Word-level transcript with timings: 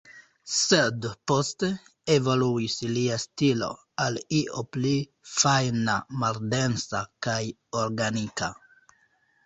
Sed 0.51 1.03
poste, 1.31 1.69
evoluis 2.13 2.79
lia 2.95 3.19
stilo, 3.25 3.69
al 4.07 4.19
io 4.41 4.65
pli 4.77 4.97
fajna, 5.37 6.01
maldensa, 6.25 7.07
kaj 7.29 7.41
organika. 7.85 8.55